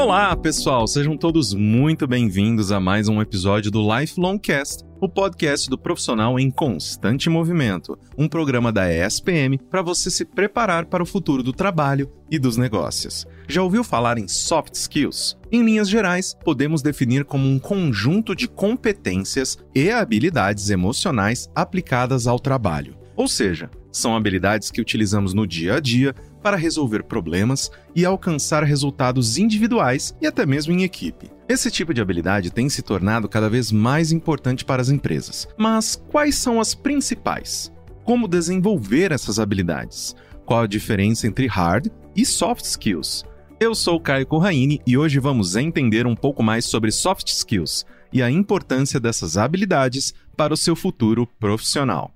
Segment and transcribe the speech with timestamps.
[0.00, 5.68] Olá, pessoal, sejam todos muito bem-vindos a mais um episódio do Lifelong Cast, o podcast
[5.68, 11.06] do profissional em constante movimento, um programa da ESPM para você se preparar para o
[11.06, 13.26] futuro do trabalho e dos negócios.
[13.46, 15.36] Já ouviu falar em soft skills?
[15.52, 22.40] Em linhas gerais, podemos definir como um conjunto de competências e habilidades emocionais aplicadas ao
[22.40, 22.96] trabalho.
[23.14, 28.62] Ou seja, são habilidades que utilizamos no dia a dia para resolver problemas e alcançar
[28.64, 31.30] resultados individuais e até mesmo em equipe.
[31.48, 35.48] Esse tipo de habilidade tem se tornado cada vez mais importante para as empresas.
[35.58, 37.72] Mas quais são as principais?
[38.04, 40.14] Como desenvolver essas habilidades?
[40.46, 43.24] Qual a diferença entre hard e soft skills?
[43.58, 48.22] Eu sou Caio Corraine e hoje vamos entender um pouco mais sobre soft skills e
[48.22, 52.14] a importância dessas habilidades para o seu futuro profissional.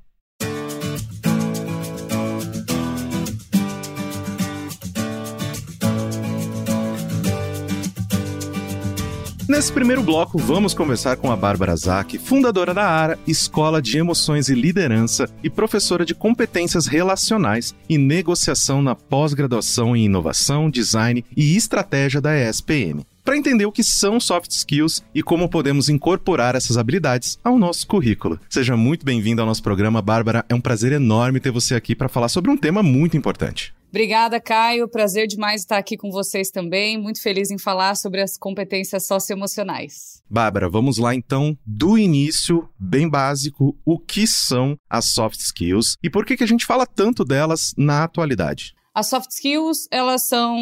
[9.46, 14.48] Nesse primeiro bloco, vamos conversar com a Bárbara Zack, fundadora da ARA, Escola de Emoções
[14.48, 21.56] e Liderança e professora de competências relacionais e negociação na pós-graduação em inovação, design e
[21.56, 26.76] estratégia da ESPM para entender o que são soft skills e como podemos incorporar essas
[26.76, 28.38] habilidades ao nosso currículo.
[28.50, 30.44] Seja muito bem-vinda ao nosso programa, Bárbara.
[30.46, 33.74] É um prazer enorme ter você aqui para falar sobre um tema muito importante.
[33.94, 34.88] Obrigada, Caio.
[34.88, 37.00] Prazer demais estar aqui com vocês também.
[37.00, 40.20] Muito feliz em falar sobre as competências socioemocionais.
[40.28, 46.10] Bárbara, vamos lá então do início, bem básico, o que são as soft skills e
[46.10, 48.74] por que, que a gente fala tanto delas na atualidade?
[48.94, 50.56] As soft skills, elas são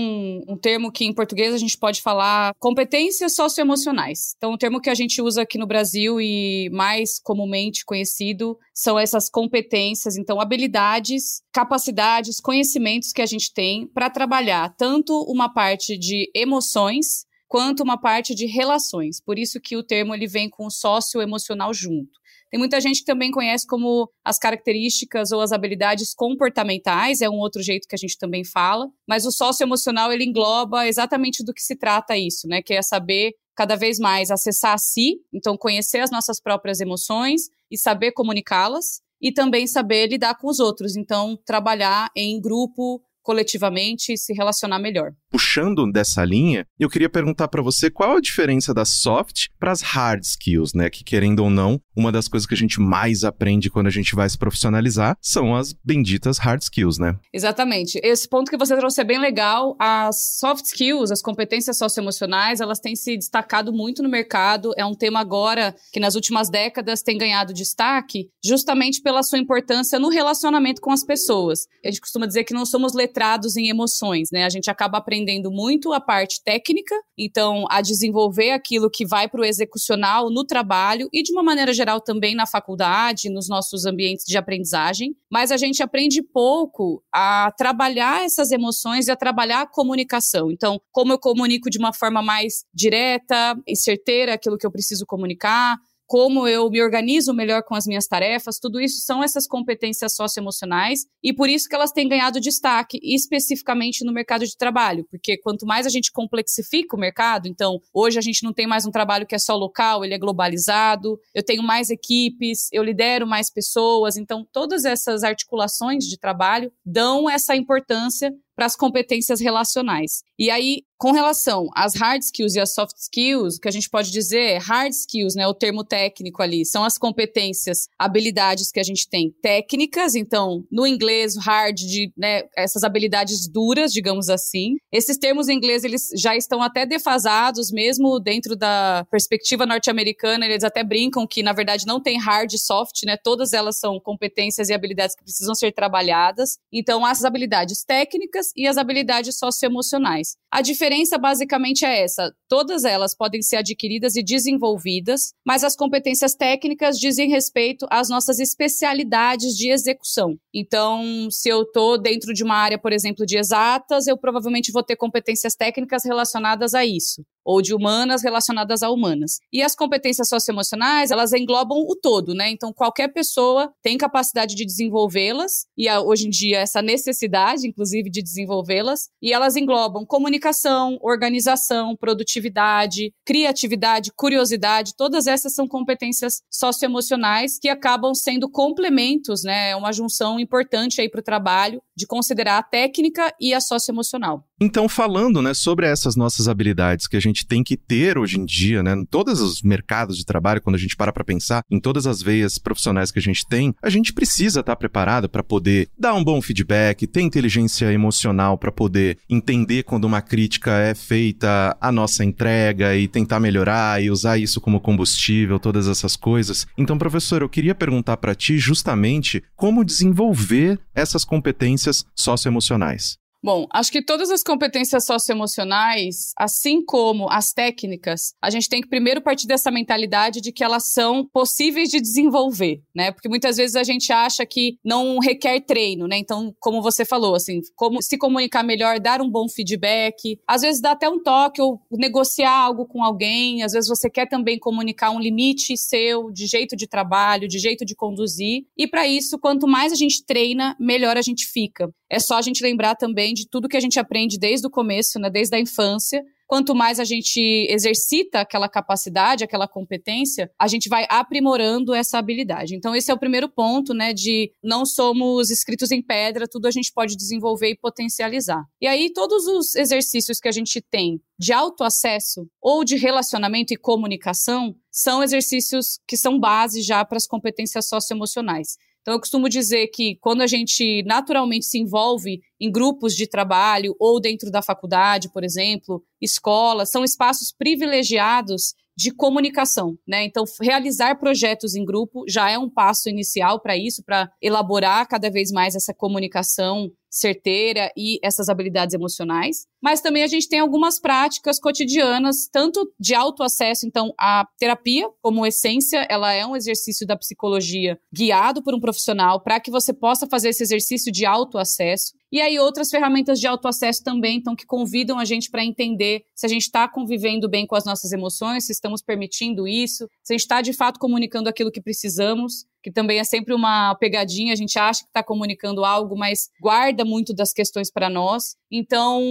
[0.49, 4.33] um termo que em português a gente pode falar competências socioemocionais.
[4.39, 8.99] Então, o termo que a gente usa aqui no Brasil e mais comumente conhecido são
[8.99, 15.99] essas competências, então habilidades, capacidades, conhecimentos que a gente tem para trabalhar tanto uma parte
[15.99, 19.21] de emoções quanto uma parte de relações.
[19.21, 22.22] Por isso que o termo ele vem com o socioemocional junto.
[22.53, 27.39] Tem muita gente que também conhece como as características ou as habilidades comportamentais, é um
[27.39, 31.63] outro jeito que a gente também fala, mas o socioemocional ele engloba exatamente do que
[31.63, 32.61] se trata isso, né?
[32.61, 37.49] Que é saber cada vez mais acessar a si, então conhecer as nossas próprias emoções
[37.71, 44.13] e saber comunicá-las e também saber lidar com os outros, então trabalhar em grupo, coletivamente
[44.13, 45.13] e se relacionar melhor.
[45.31, 49.81] Puxando dessa linha, eu queria perguntar para você qual a diferença das soft para as
[49.81, 50.91] hard skills, né?
[50.91, 54.15] Que querendo ou não, uma das coisas que a gente mais aprende quando a gente
[54.15, 57.17] vai se profissionalizar são as benditas hard skills, né?
[57.33, 57.99] Exatamente.
[58.03, 59.77] Esse ponto que você trouxe é bem legal.
[59.79, 64.73] As soft skills, as competências socioemocionais, elas têm se destacado muito no mercado.
[64.77, 69.99] É um tema agora que nas últimas décadas tem ganhado destaque, justamente pela sua importância
[69.99, 71.61] no relacionamento com as pessoas.
[71.85, 74.45] A gente costuma dizer que não somos letrados em emoções, né?
[74.45, 79.43] A gente acaba aprendendo muito a parte técnica, então a desenvolver aquilo que vai para
[79.43, 84.25] o execucional no trabalho e de uma maneira geral também na faculdade, nos nossos ambientes
[84.27, 89.67] de aprendizagem, mas a gente aprende pouco a trabalhar essas emoções e a trabalhar a
[89.67, 90.51] comunicação.
[90.51, 95.05] Então, como eu comunico de uma forma mais direta e certeira aquilo que eu preciso
[95.05, 95.77] comunicar,
[96.13, 101.07] como eu me organizo melhor com as minhas tarefas, tudo isso são essas competências socioemocionais
[101.23, 105.65] e por isso que elas têm ganhado destaque, especificamente no mercado de trabalho, porque quanto
[105.65, 109.27] mais a gente complexifica o mercado, então hoje a gente não tem mais um trabalho
[109.27, 114.19] que é só local, ele é globalizado, eu tenho mais equipes, eu lidero mais pessoas,
[114.19, 120.23] então todas essas articulações de trabalho dão essa importância para as competências relacionais.
[120.39, 123.91] E aí, com relação às hard skills e às soft skills, o que a gente
[123.91, 128.79] pode dizer é hard skills, né, o termo técnico ali, são as competências, habilidades que
[128.79, 134.77] a gente tem técnicas, então, no inglês, hard, de, né, essas habilidades duras, digamos assim.
[134.93, 140.63] Esses termos em inglês, eles já estão até defasados, mesmo dentro da perspectiva norte-americana, eles
[140.63, 144.69] até brincam que, na verdade, não tem hard e soft, né, todas elas são competências
[144.69, 146.59] e habilidades que precisam ser trabalhadas.
[146.73, 150.37] Então, essas habilidades técnicas e as habilidades socioemocionais.
[150.51, 156.35] A diferença basicamente é essa: todas elas podem ser adquiridas e desenvolvidas, mas as competências
[156.35, 160.37] técnicas dizem respeito às nossas especialidades de execução.
[160.55, 164.83] Então, se eu estou dentro de uma área, por exemplo, de exatas, eu provavelmente vou
[164.83, 167.25] ter competências técnicas relacionadas a isso.
[167.45, 169.39] Ou de humanas relacionadas a humanas.
[169.53, 172.51] E as competências socioemocionais, elas englobam o todo, né?
[172.51, 178.23] Então, qualquer pessoa tem capacidade de desenvolvê-las, e hoje em dia essa necessidade, inclusive, de
[178.23, 187.69] desenvolvê-las, e elas englobam comunicação, organização, produtividade, criatividade, curiosidade, todas essas são competências socioemocionais que
[187.69, 189.71] acabam sendo complementos, né?
[189.71, 194.45] É uma junção importante aí para o trabalho de considerar a técnica e a socioemocional.
[194.61, 198.45] Então, falando né, sobre essas nossas habilidades que a gente tem que ter hoje em
[198.45, 201.81] dia, né, em todos os mercados de trabalho, quando a gente para para pensar em
[201.81, 205.43] todas as veias profissionais que a gente tem, a gente precisa estar tá preparado para
[205.43, 210.95] poder dar um bom feedback, ter inteligência emocional para poder entender quando uma crítica é
[210.95, 216.67] feita a nossa entrega e tentar melhorar e usar isso como combustível, todas essas coisas.
[216.77, 223.22] Então, professor, eu queria perguntar para ti justamente como desenvolver essas competências socioemocionais.
[223.45, 228.89] Bom, acho que todas as competências socioemocionais, assim como as técnicas, a gente tem que
[228.89, 233.11] primeiro partir dessa mentalidade de que elas são possíveis de desenvolver, né?
[233.11, 236.19] Porque muitas vezes a gente acha que não requer treino, né?
[236.19, 240.81] Então, como você falou, assim, como se comunicar melhor, dar um bom feedback, às vezes
[240.81, 245.11] dá até um toque ou negociar algo com alguém, às vezes você quer também comunicar
[245.11, 248.67] um limite seu de jeito de trabalho, de jeito de conduzir.
[248.79, 251.93] E para isso, quanto mais a gente treina, melhor a gente fica.
[252.09, 255.19] É só a gente lembrar também de tudo que a gente aprende desde o começo,
[255.19, 256.23] né, desde a infância.
[256.47, 262.77] Quanto mais a gente exercita aquela capacidade, aquela competência, a gente vai aprimorando essa habilidade.
[262.77, 264.13] Então, esse é o primeiro ponto, né?
[264.13, 268.63] De não somos escritos em pedra, tudo a gente pode desenvolver e potencializar.
[268.83, 273.79] E aí, todos os exercícios que a gente tem de autoacesso ou de relacionamento e
[273.79, 278.77] comunicação são exercícios que são base já para as competências socioemocionais.
[279.03, 283.97] Então, eu costumo dizer que quando a gente naturalmente se envolve em grupos de trabalho
[283.99, 290.25] ou dentro da faculdade, por exemplo, escola, são espaços privilegiados de comunicação, né?
[290.25, 295.31] Então, realizar projetos em grupo já é um passo inicial para isso, para elaborar cada
[295.31, 299.67] vez mais essa comunicação certeira e essas habilidades emocionais.
[299.83, 305.47] Mas também a gente tem algumas práticas cotidianas, tanto de autoacesso, então a terapia, como
[305.47, 310.27] essência, ela é um exercício da psicologia guiado por um profissional para que você possa
[310.27, 312.13] fazer esse exercício de autoacesso.
[312.33, 316.47] E aí outras ferramentas de autoacesso também, então que convidam a gente para entender se
[316.47, 320.35] a gente está convivendo bem com as nossas emoções, se estamos permitindo isso, se a
[320.35, 324.57] gente está de fato comunicando aquilo que precisamos que também é sempre uma pegadinha, a
[324.57, 328.57] gente acha que está comunicando algo, mas guarda muito das questões para nós.
[328.71, 329.23] Então,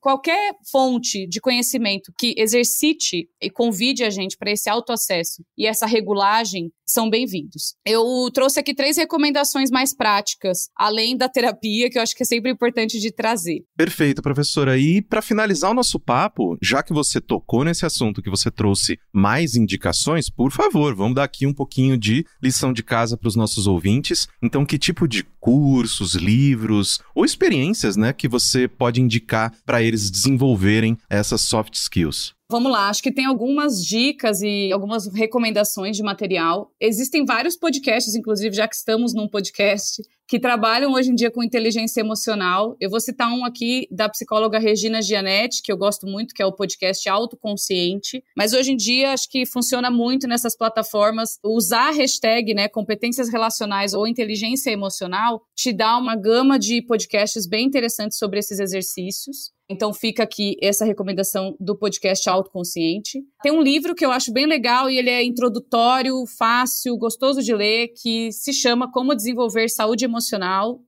[0.00, 5.86] qualquer fonte de conhecimento que exercite e convide a gente para esse autoacesso e essa
[5.86, 7.74] regulagem são bem-vindos.
[7.86, 8.04] Eu
[8.34, 12.50] trouxe aqui três recomendações mais práticas, além da terapia, que eu acho que é sempre
[12.50, 13.62] importante de trazer.
[13.76, 14.76] Perfeito, professora.
[14.76, 18.98] E para finalizar o nosso papo, já que você tocou nesse assunto, que você trouxe
[19.12, 23.36] mais indicações, por favor, vamos dar aqui um pouquinho de lição de casa para os
[23.36, 24.26] nossos ouvintes.
[24.42, 30.10] Então, que tipo de cursos, livros ou experiências, né, que você pode indicar para eles
[30.10, 32.34] desenvolverem essas soft skills?
[32.50, 36.72] Vamos lá, acho que tem algumas dicas e algumas recomendações de material.
[36.80, 41.42] Existem vários podcasts, inclusive, já que estamos num podcast, que trabalham hoje em dia com
[41.42, 42.76] inteligência emocional.
[42.80, 46.46] Eu vou citar um aqui da psicóloga Regina Gianetti, que eu gosto muito, que é
[46.46, 48.22] o podcast Autoconsciente.
[48.36, 51.40] Mas hoje em dia acho que funciona muito nessas plataformas.
[51.44, 57.44] Usar a hashtag, né, competências relacionais ou inteligência emocional, te dá uma gama de podcasts
[57.44, 59.50] bem interessantes sobre esses exercícios.
[59.70, 63.22] Então fica aqui essa recomendação do podcast Autoconsciente.
[63.40, 67.54] Tem um livro que eu acho bem legal e ele é introdutório, fácil, gostoso de
[67.54, 70.19] ler, que se chama Como Desenvolver Saúde Emocional,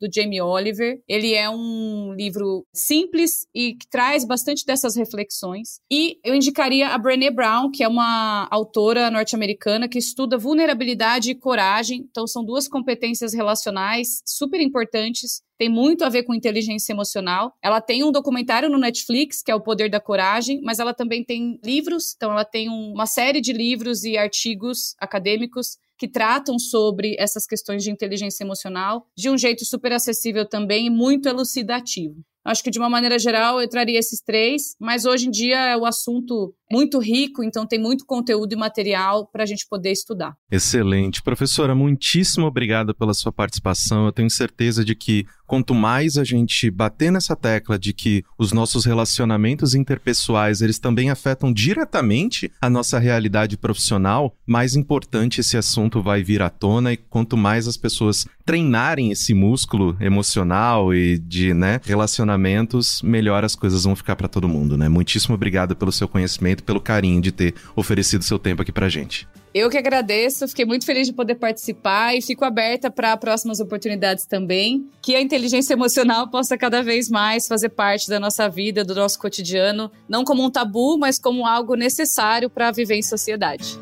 [0.00, 1.00] do Jamie Oliver.
[1.08, 5.80] Ele é um livro simples e que traz bastante dessas reflexões.
[5.90, 11.34] E eu indicaria a Brené Brown, que é uma autora norte-americana que estuda vulnerabilidade e
[11.34, 12.06] coragem.
[12.10, 17.54] Então são duas competências relacionais super importantes tem muito a ver com inteligência emocional.
[17.62, 21.22] Ela tem um documentário no Netflix, que é O Poder da Coragem, mas ela também
[21.22, 27.14] tem livros, então ela tem uma série de livros e artigos acadêmicos que tratam sobre
[27.18, 32.22] essas questões de inteligência emocional de um jeito super acessível também e muito elucidativo.
[32.44, 35.76] Acho que de uma maneira geral eu traria esses três, mas hoje em dia é
[35.76, 40.34] o assunto muito rico, então tem muito conteúdo e material para a gente poder estudar.
[40.50, 41.22] Excelente.
[41.22, 44.06] Professora, muitíssimo obrigada pela sua participação.
[44.06, 48.52] Eu tenho certeza de que quanto mais a gente bater nessa tecla de que os
[48.52, 56.00] nossos relacionamentos interpessoais, eles também afetam diretamente a nossa realidade profissional, mais importante esse assunto
[56.00, 61.52] vai vir à tona e quanto mais as pessoas treinarem esse músculo emocional e de,
[61.52, 64.88] né, relacionamentos, melhor as coisas vão ficar para todo mundo, né?
[64.88, 68.88] Muitíssimo obrigado pelo seu conhecimento muito pelo carinho de ter oferecido seu tempo aqui pra
[68.88, 69.28] gente.
[69.54, 74.24] Eu que agradeço, fiquei muito feliz de poder participar e fico aberta para próximas oportunidades
[74.24, 74.88] também.
[75.02, 79.18] Que a inteligência emocional possa cada vez mais fazer parte da nossa vida, do nosso
[79.18, 83.78] cotidiano, não como um tabu, mas como algo necessário para viver em sociedade.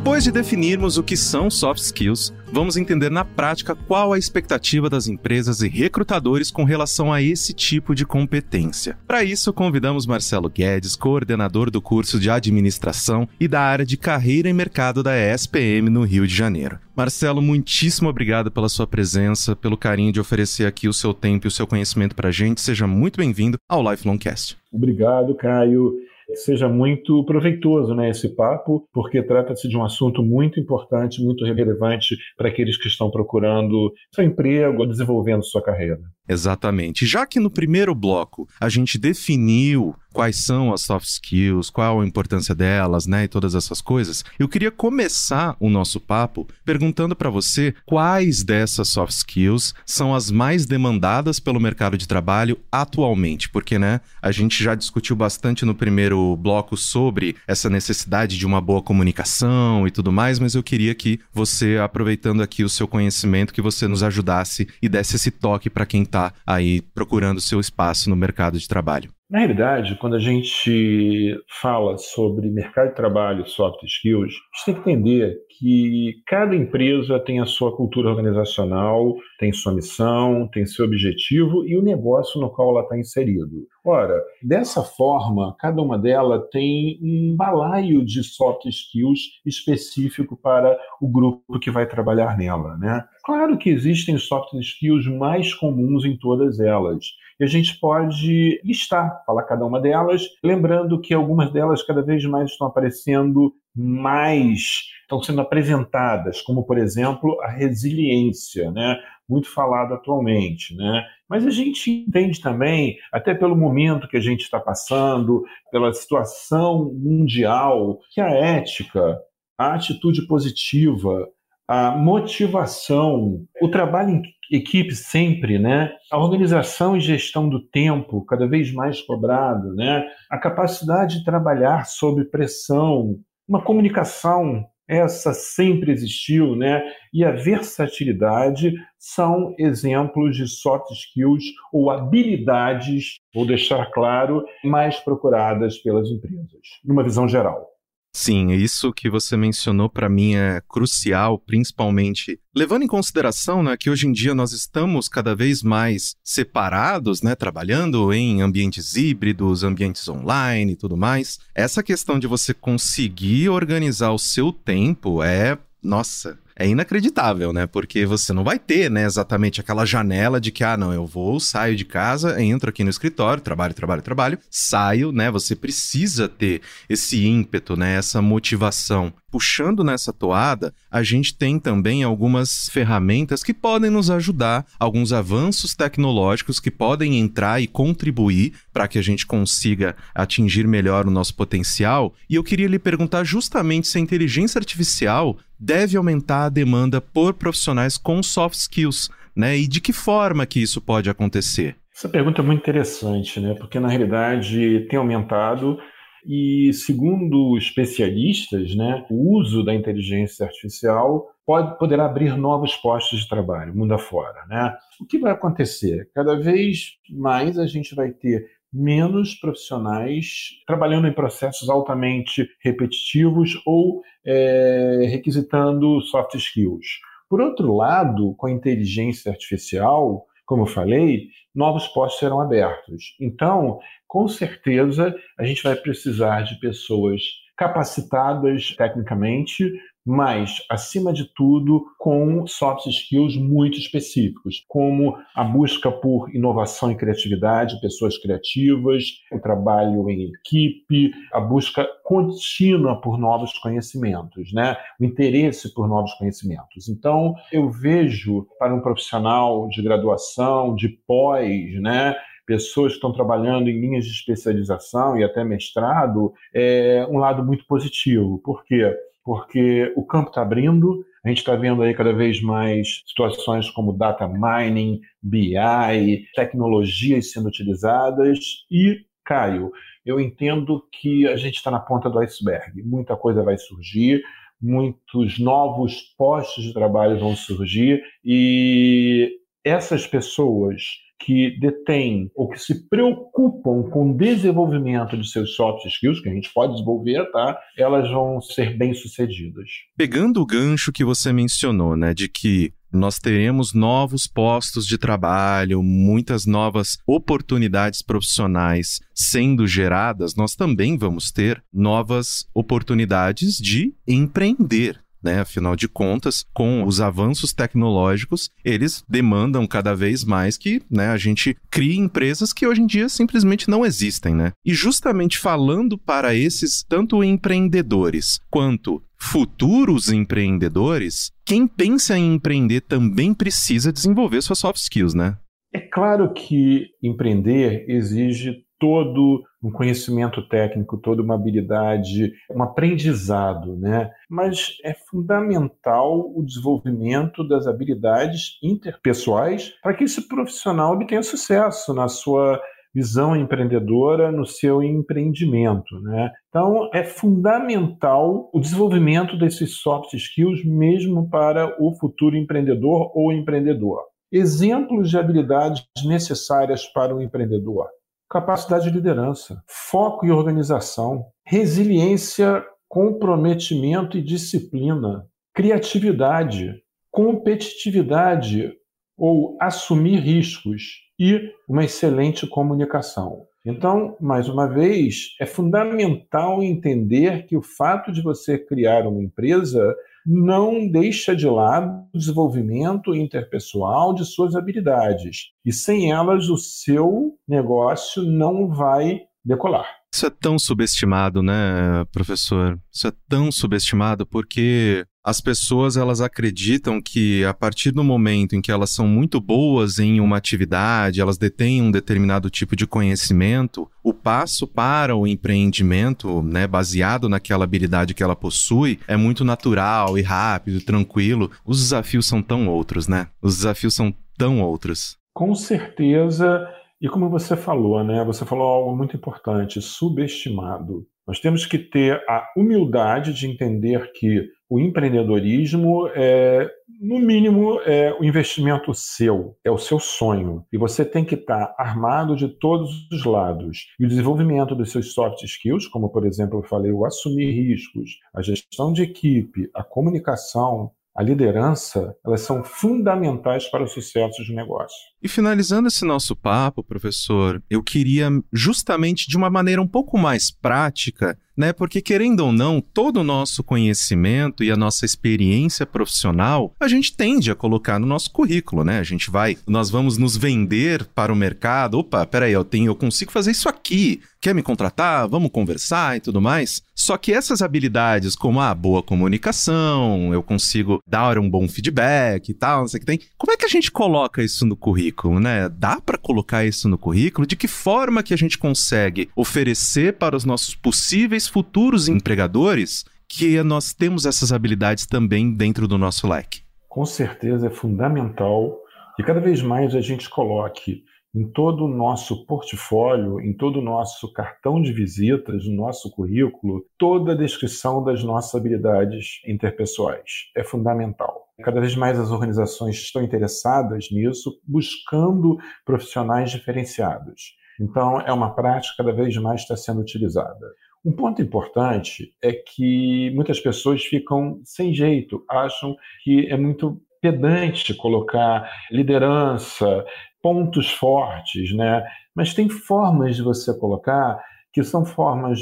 [0.00, 4.88] Depois de definirmos o que são soft skills, vamos entender na prática qual a expectativa
[4.88, 8.96] das empresas e recrutadores com relação a esse tipo de competência.
[9.06, 14.48] Para isso, convidamos Marcelo Guedes, coordenador do curso de administração e da área de carreira
[14.48, 16.78] e mercado da ESPM no Rio de Janeiro.
[16.96, 21.48] Marcelo, muitíssimo obrigado pela sua presença, pelo carinho de oferecer aqui o seu tempo e
[21.48, 22.62] o seu conhecimento para a gente.
[22.62, 24.56] Seja muito bem-vindo ao Lifelong Cast.
[24.72, 25.92] Obrigado, Caio
[26.34, 32.16] seja muito proveitoso né, esse papo, porque trata-se de um assunto muito importante, muito relevante
[32.36, 35.98] para aqueles que estão procurando seu emprego, desenvolvendo sua carreira.
[36.30, 37.04] Exatamente.
[37.06, 42.06] Já que no primeiro bloco a gente definiu quais são as soft skills, qual a
[42.06, 47.30] importância delas, né, e todas essas coisas, eu queria começar o nosso papo perguntando para
[47.30, 53.78] você quais dessas soft skills são as mais demandadas pelo mercado de trabalho atualmente, porque,
[53.78, 58.82] né, a gente já discutiu bastante no primeiro bloco sobre essa necessidade de uma boa
[58.82, 63.62] comunicação e tudo mais, mas eu queria que você, aproveitando aqui o seu conhecimento, que
[63.62, 68.16] você nos ajudasse e desse esse toque para quem está aí procurando seu espaço no
[68.16, 69.10] mercado de trabalho.
[69.30, 74.74] Na realidade, quando a gente fala sobre mercado de trabalho, soft skills, a gente tem
[74.74, 80.84] que entender que cada empresa tem a sua cultura organizacional, tem sua missão, tem seu
[80.84, 83.68] objetivo e o negócio no qual ela está inserido.
[83.84, 91.06] Ora, dessa forma, cada uma delas tem um balaio de soft skills específico para o
[91.06, 93.04] grupo que vai trabalhar nela, né?
[93.24, 97.04] Claro que existem soft skills mais comuns em todas elas.
[97.40, 102.22] E a gente pode listar, falar cada uma delas, lembrando que algumas delas cada vez
[102.26, 108.96] mais estão aparecendo mais, estão sendo apresentadas, como por exemplo a resiliência, né?
[109.30, 111.06] muito falado atualmente, né?
[111.28, 116.92] Mas a gente entende também, até pelo momento que a gente está passando, pela situação
[116.92, 119.16] mundial, que a ética,
[119.56, 121.28] a atitude positiva,
[121.70, 125.92] a motivação, o trabalho em equipe sempre, né?
[126.10, 130.04] A organização e gestão do tempo cada vez mais cobrado, né?
[130.28, 136.82] A capacidade de trabalhar sob pressão, uma comunicação essa sempre existiu, né?
[137.14, 145.78] E a versatilidade são exemplos de soft skills ou habilidades, vou deixar claro, mais procuradas
[145.78, 146.50] pelas empresas,
[146.84, 147.69] numa visão geral.
[148.12, 153.88] Sim, isso que você mencionou para mim é crucial, principalmente levando em consideração né, que
[153.88, 160.08] hoje em dia nós estamos cada vez mais separados, né, trabalhando em ambientes híbridos, ambientes
[160.08, 161.38] online e tudo mais.
[161.54, 167.66] Essa questão de você conseguir organizar o seu tempo é, nossa, é inacreditável, né?
[167.66, 171.40] Porque você não vai ter, né, exatamente aquela janela de que, ah, não, eu vou,
[171.40, 175.30] saio de casa, entro aqui no escritório, trabalho, trabalho, trabalho, saio, né?
[175.30, 179.10] Você precisa ter esse ímpeto, né, essa motivação.
[179.30, 185.74] Puxando nessa toada, a gente tem também algumas ferramentas que podem nos ajudar, alguns avanços
[185.74, 191.34] tecnológicos que podem entrar e contribuir para que a gente consiga atingir melhor o nosso
[191.34, 192.12] potencial.
[192.28, 197.34] E eu queria lhe perguntar justamente se a inteligência artificial deve aumentar a demanda por
[197.34, 199.56] profissionais com soft skills, né?
[199.58, 201.76] E de que forma que isso pode acontecer?
[201.94, 203.54] Essa pergunta é muito interessante, né?
[203.54, 205.78] Porque na realidade tem aumentado
[206.26, 213.28] e segundo especialistas, né, o uso da inteligência artificial pode poderá abrir novos postos de
[213.28, 214.74] trabalho mundo afora, né?
[215.00, 216.10] O que vai acontecer?
[216.14, 224.02] Cada vez mais a gente vai ter menos profissionais trabalhando em processos altamente repetitivos ou
[224.24, 226.86] é, requisitando soft skills.
[227.28, 233.16] Por outro lado, com a inteligência artificial, como eu falei, novos postos serão abertos.
[233.20, 237.22] Então, com certeza, a gente vai precisar de pessoas
[237.56, 239.70] capacitadas tecnicamente,
[240.04, 246.96] mas, acima de tudo, com soft skills muito específicos, como a busca por inovação e
[246.96, 254.76] criatividade, pessoas criativas, o trabalho em equipe, a busca contínua por novos conhecimentos, né?
[254.98, 256.88] o interesse por novos conhecimentos.
[256.88, 262.16] Então, eu vejo para um profissional de graduação, de pós, né?
[262.46, 267.64] pessoas que estão trabalhando em linhas de especialização e até mestrado, é um lado muito
[267.64, 268.40] positivo.
[268.42, 268.92] Por quê?
[269.30, 273.96] Porque o campo está abrindo, a gente está vendo aí cada vez mais situações como
[273.96, 279.70] data mining, BI, tecnologias sendo utilizadas e, Caio,
[280.04, 282.82] eu entendo que a gente está na ponta do iceberg.
[282.82, 284.20] Muita coisa vai surgir,
[284.60, 289.30] muitos novos postos de trabalho vão surgir e
[289.64, 290.82] essas pessoas
[291.20, 296.32] que detêm ou que se preocupam com o desenvolvimento de seus soft skills, que a
[296.32, 297.58] gente pode desenvolver, tá?
[297.76, 299.68] Elas vão ser bem-sucedidas.
[299.96, 305.82] Pegando o gancho que você mencionou, né, de que nós teremos novos postos de trabalho,
[305.82, 315.40] muitas novas oportunidades profissionais sendo geradas, nós também vamos ter novas oportunidades de empreender né?
[315.40, 321.16] Afinal de contas, com os avanços tecnológicos, eles demandam cada vez mais que né, a
[321.16, 324.52] gente crie empresas que hoje em dia simplesmente não existem, né?
[324.64, 333.34] E justamente falando para esses tanto empreendedores quanto futuros empreendedores, quem pensa em empreender também
[333.34, 335.36] precisa desenvolver suas soft skills, né?
[335.72, 344.10] É claro que empreender exige todo um conhecimento técnico, toda uma habilidade, um aprendizado, né?
[344.28, 352.08] Mas é fundamental o desenvolvimento das habilidades interpessoais para que esse profissional obtenha sucesso na
[352.08, 352.60] sua
[352.92, 356.32] visão empreendedora, no seu empreendimento, né?
[356.48, 364.00] Então é fundamental o desenvolvimento desses soft skills mesmo para o futuro empreendedor ou empreendedor.
[364.32, 367.88] Exemplos de habilidades necessárias para o empreendedor
[368.30, 378.72] capacidade de liderança, foco e organização, resiliência, comprometimento e disciplina, criatividade, competitividade
[379.18, 383.46] ou assumir riscos e uma excelente comunicação.
[383.66, 389.94] Então, mais uma vez, é fundamental entender que o fato de você criar uma empresa
[390.26, 395.52] não deixa de lado o desenvolvimento interpessoal de suas habilidades.
[395.64, 399.99] E sem elas, o seu negócio não vai decolar.
[400.12, 402.78] Isso é tão subestimado, né, professor?
[402.92, 408.60] Isso é tão subestimado porque as pessoas elas acreditam que a partir do momento em
[408.60, 413.88] que elas são muito boas em uma atividade, elas detêm um determinado tipo de conhecimento,
[414.02, 420.18] o passo para o empreendimento, né, baseado naquela habilidade que ela possui, é muito natural
[420.18, 421.50] e rápido, tranquilo.
[421.64, 423.28] Os desafios são tão outros, né?
[423.40, 425.16] Os desafios são tão outros.
[425.34, 426.66] Com certeza
[427.00, 428.22] e como você falou, né?
[428.24, 431.06] Você falou algo muito importante, subestimado.
[431.26, 438.12] Nós temos que ter a humildade de entender que o empreendedorismo é, no mínimo, é
[438.20, 440.64] o investimento seu, é o seu sonho.
[440.72, 443.86] E você tem que estar armado de todos os lados.
[443.98, 448.10] E o desenvolvimento dos seus soft skills, como por exemplo eu falei, o assumir riscos,
[448.34, 454.54] a gestão de equipe, a comunicação, a liderança, elas são fundamentais para o sucesso de
[454.54, 454.96] negócio.
[455.22, 460.50] E finalizando esse nosso papo, professor, eu queria justamente de uma maneira um pouco mais
[460.50, 461.74] prática né?
[461.74, 467.14] Porque querendo ou não, todo o nosso conhecimento e a nossa experiência profissional, a gente
[467.14, 468.98] tende a colocar no nosso currículo, né?
[468.98, 471.98] A gente vai, nós vamos nos vender para o mercado.
[471.98, 474.22] Opa, peraí, eu tenho, eu consigo fazer isso aqui.
[474.40, 475.28] Quer me contratar?
[475.28, 476.82] Vamos conversar e tudo mais.
[476.94, 482.54] Só que essas habilidades, como a boa comunicação, eu consigo dar um bom feedback e
[482.54, 483.20] tal, não sei o que tem.
[483.36, 485.68] Como é que a gente coloca isso no currículo, né?
[485.68, 487.46] Dá para colocar isso no currículo?
[487.46, 493.62] De que forma que a gente consegue oferecer para os nossos possíveis futuros empregadores que
[493.62, 496.62] nós temos essas habilidades também dentro do nosso leque.
[496.88, 498.76] Com certeza é fundamental
[499.16, 503.82] que cada vez mais a gente coloque em todo o nosso portfólio, em todo o
[503.82, 510.50] nosso cartão de visitas, no nosso currículo, toda a descrição das nossas habilidades interpessoais.
[510.56, 511.46] É fundamental.
[511.62, 517.54] Cada vez mais as organizações estão interessadas nisso, buscando profissionais diferenciados.
[517.80, 520.66] Então, é uma prática que cada vez mais está sendo utilizada.
[521.04, 527.94] Um ponto importante é que muitas pessoas ficam sem jeito, acham que é muito pedante
[527.94, 530.04] colocar liderança,
[530.42, 532.04] pontos fortes, né?
[532.34, 535.60] Mas tem formas de você colocar que são formas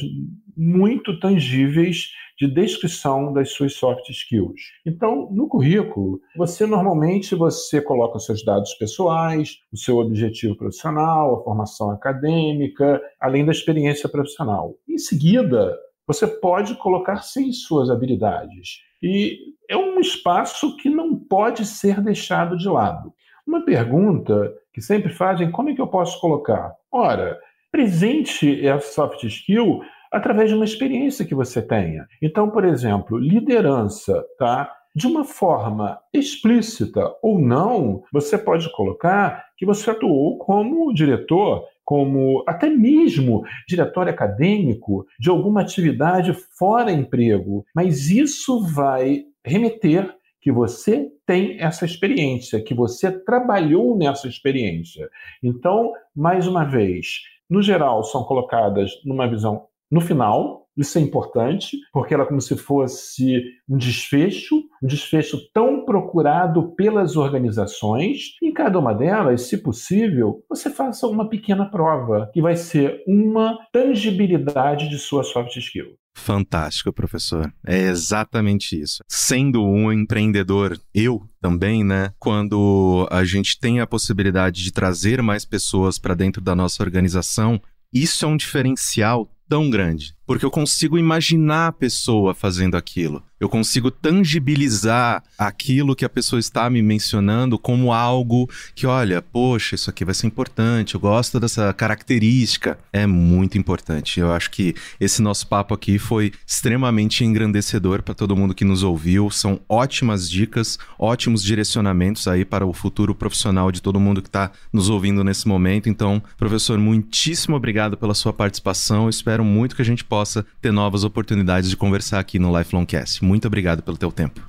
[0.57, 4.61] muito tangíveis de descrição das suas soft skills.
[4.87, 11.45] Então, no currículo, você normalmente você coloca seus dados pessoais, o seu objetivo profissional, a
[11.45, 14.75] formação acadêmica, além da experiência profissional.
[14.89, 18.88] Em seguida, você pode colocar sim suas habilidades.
[19.03, 23.13] E é um espaço que não pode ser deixado de lado.
[23.47, 26.75] Uma pergunta que sempre fazem, como é que eu posso colocar?
[26.91, 27.39] Ora,
[27.71, 29.81] presente essa soft skill
[30.11, 32.07] através de uma experiência que você tenha.
[32.21, 34.73] Então, por exemplo, liderança, tá?
[34.95, 42.45] De uma forma explícita ou não, você pode colocar que você atuou como diretor, como
[42.47, 51.11] até mesmo diretor acadêmico de alguma atividade fora emprego, mas isso vai remeter que você
[51.25, 55.09] tem essa experiência, que você trabalhou nessa experiência.
[55.43, 61.77] Então, mais uma vez, no geral, são colocadas numa visão no final, isso é importante,
[61.93, 68.37] porque ela é como se fosse um desfecho, um desfecho tão procurado pelas organizações.
[68.43, 73.59] Em cada uma delas, se possível, você faça uma pequena prova, que vai ser uma
[73.73, 75.99] tangibilidade de sua soft skill.
[76.15, 77.53] Fantástico, professor.
[77.65, 79.03] É exatamente isso.
[79.09, 82.13] Sendo um empreendedor, eu também, né?
[82.19, 87.61] Quando a gente tem a possibilidade de trazer mais pessoas para dentro da nossa organização,
[87.93, 93.23] isso é um diferencial tão grande, porque eu consigo imaginar a pessoa fazendo aquilo.
[93.41, 99.77] Eu consigo tangibilizar aquilo que a pessoa está me mencionando como algo que, olha, poxa,
[99.77, 102.77] isso aqui vai ser importante, eu gosto dessa característica.
[102.93, 104.19] É muito importante.
[104.19, 108.83] Eu acho que esse nosso papo aqui foi extremamente engrandecedor para todo mundo que nos
[108.83, 109.31] ouviu.
[109.31, 114.51] São ótimas dicas, ótimos direcionamentos aí para o futuro profissional de todo mundo que está
[114.73, 115.89] nos ouvindo nesse momento.
[115.89, 119.09] Então, professor, muitíssimo obrigado pela sua participação.
[119.09, 120.18] espero muito que a gente possa
[120.61, 123.25] ter novas oportunidades de conversar aqui no Lifelong Cast.
[123.25, 124.41] Muito obrigado pelo teu tempo.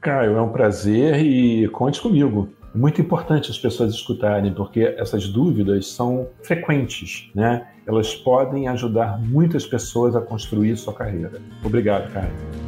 [0.00, 2.48] Caio, é um prazer e conte comigo.
[2.74, 7.66] É muito importante as pessoas escutarem, porque essas dúvidas são frequentes, né?
[7.86, 11.40] Elas podem ajudar muitas pessoas a construir sua carreira.
[11.64, 12.67] Obrigado, Caio.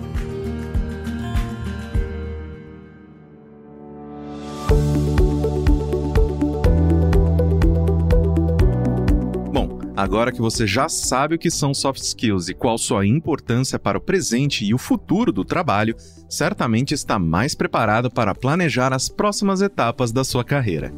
[10.00, 13.98] Agora que você já sabe o que são soft skills e qual sua importância para
[13.98, 15.94] o presente e o futuro do trabalho,
[16.26, 20.90] certamente está mais preparado para planejar as próximas etapas da sua carreira.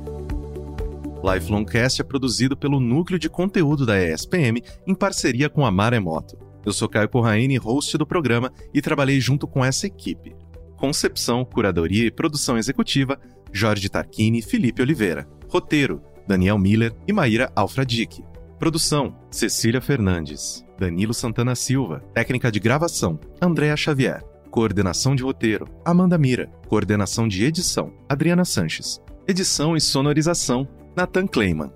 [1.21, 6.39] Lifelong Cast é produzido pelo Núcleo de Conteúdo da ESPM em parceria com a Maremoto.
[6.65, 10.33] Eu sou Caio Corraine, host do programa, e trabalhei junto com essa equipe.
[10.77, 13.19] Concepção, curadoria e produção executiva,
[13.53, 15.27] Jorge Tarquini e Felipe Oliveira.
[15.49, 18.23] Roteiro, Daniel Miller e Maíra Alfradique.
[18.63, 21.99] Produção: Cecília Fernandes, Danilo Santana Silva.
[22.15, 24.23] Técnica de gravação: Andréa Xavier.
[24.53, 26.49] Coordenação de roteiro: Amanda Mira.
[26.69, 29.01] Coordenação de edição: Adriana Sanches.
[29.27, 31.73] Edição e sonorização: Nathan Kleiman.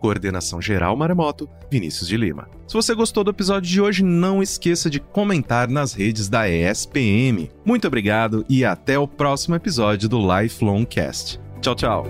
[0.00, 2.46] Coordenação geral Maremoto, Vinícius de Lima.
[2.66, 7.50] Se você gostou do episódio de hoje, não esqueça de comentar nas redes da ESPM.
[7.64, 11.40] Muito obrigado e até o próximo episódio do Lifelong Cast.
[11.62, 12.06] Tchau, tchau.